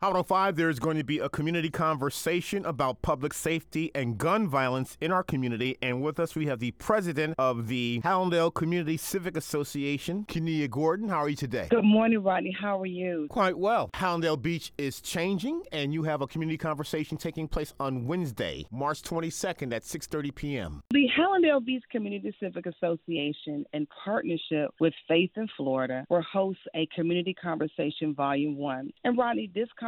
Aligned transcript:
Hot 0.00 0.10
105, 0.10 0.54
there's 0.54 0.78
going 0.78 0.96
to 0.96 1.02
be 1.02 1.18
a 1.18 1.28
community 1.28 1.70
conversation 1.70 2.64
about 2.64 3.02
public 3.02 3.34
safety 3.34 3.90
and 3.96 4.16
gun 4.16 4.46
violence 4.46 4.96
in 5.00 5.10
our 5.10 5.24
community. 5.24 5.76
And 5.82 6.02
with 6.02 6.20
us, 6.20 6.36
we 6.36 6.46
have 6.46 6.60
the 6.60 6.70
president 6.70 7.34
of 7.36 7.66
the 7.66 8.00
Hallandale 8.04 8.54
Community 8.54 8.96
Civic 8.96 9.36
Association, 9.36 10.24
Qunea 10.28 10.70
Gordon. 10.70 11.08
How 11.08 11.16
are 11.16 11.28
you 11.28 11.34
today? 11.34 11.66
Good 11.68 11.82
morning, 11.82 12.22
Rodney. 12.22 12.52
How 12.52 12.80
are 12.80 12.86
you? 12.86 13.26
Quite 13.28 13.58
well. 13.58 13.90
Hallandale 13.94 14.40
Beach 14.40 14.72
is 14.78 15.00
changing, 15.00 15.64
and 15.72 15.92
you 15.92 16.04
have 16.04 16.22
a 16.22 16.28
community 16.28 16.58
conversation 16.58 17.16
taking 17.16 17.48
place 17.48 17.74
on 17.80 18.06
Wednesday, 18.06 18.66
March 18.70 19.02
22nd 19.02 19.74
at 19.74 19.82
6.30 19.82 20.32
p.m. 20.32 20.80
The 20.92 21.08
Hallandale 21.18 21.64
Beach 21.64 21.82
Community 21.90 22.32
Civic 22.38 22.66
Association, 22.66 23.64
in 23.72 23.88
partnership 24.04 24.70
with 24.78 24.94
Faith 25.08 25.32
in 25.34 25.48
Florida, 25.56 26.06
will 26.08 26.22
host 26.22 26.60
a 26.76 26.86
community 26.94 27.34
conversation 27.34 28.14
volume 28.14 28.56
one. 28.56 28.92
And 29.02 29.18
Rodney, 29.18 29.50
this 29.52 29.66
conversation 29.70 29.87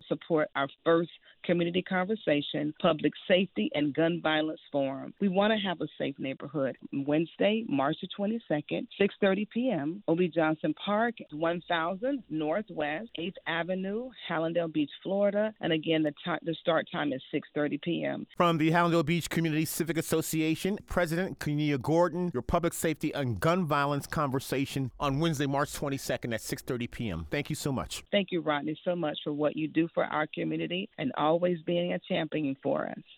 Support 0.09 0.48
our 0.56 0.69
first 0.84 1.10
community 1.44 1.82
conversation, 1.82 2.75
public 2.81 3.12
safety, 3.28 3.70
and 3.75 3.94
gun 3.94 4.20
violence 4.22 4.60
forum. 4.72 5.12
We 5.20 5.28
want 5.28 5.53
to 5.53 5.59
have 5.59 5.81
a 5.81 5.86
safe 5.98 6.19
neighborhood. 6.19 6.76
Wednesday, 6.92 7.65
March 7.69 7.97
the 8.00 8.09
22nd, 8.19 8.86
6.30 9.00 9.48
p.m., 9.50 10.03
OB 10.09 10.21
Johnson 10.34 10.75
Park, 10.84 11.15
1000 11.32 12.22
Northwest 12.31 13.09
8th 13.19 13.34
Avenue, 13.47 14.10
Hallandale 14.28 14.72
Beach, 14.72 14.91
Florida. 15.03 15.53
And 15.60 15.72
again, 15.72 16.03
the, 16.03 16.12
t- 16.25 16.44
the 16.44 16.54
start 16.60 16.88
time 16.91 17.12
is 17.12 17.22
6.30 17.32 17.82
p.m. 17.82 18.26
From 18.36 18.59
the 18.59 18.71
Hallandale 18.71 19.04
Beach 19.04 19.28
Community 19.28 19.44
Civic 19.44 19.99
Association, 19.99 20.78
President 20.87 21.38
Qunea 21.38 21.81
Gordon, 21.81 22.31
your 22.32 22.43
public 22.43 22.72
safety 22.72 23.12
and 23.12 23.38
gun 23.38 23.66
violence 23.66 24.06
conversation 24.06 24.91
on 24.99 25.21
Wednesday, 25.21 25.47
March 25.47 25.72
22nd 25.72 26.32
at 26.32 26.41
6.30 26.41 26.91
p.m. 26.91 27.27
Thank 27.31 27.50
you 27.50 27.56
so 27.56 27.71
much. 27.71 28.04
Thank 28.10 28.28
you, 28.31 28.41
Rodney, 28.41 28.78
so 28.84 28.97
much 28.97 29.19
for 29.22 29.34
what 29.34 29.54
you 29.54 29.69
do 29.69 29.88
for 29.93 30.04
our 30.04 30.27
community 30.34 30.88
and 30.97 31.12
always 31.19 31.59
being 31.66 31.93
a 31.93 31.99
champion 32.09 32.56
for 32.62 32.87
us. 32.87 33.04